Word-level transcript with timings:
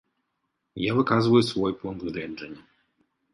Я 0.83 0.91
выказваю 0.99 1.43
свой 1.51 1.73
пункт 1.83 2.01
гледжання. 2.09 2.61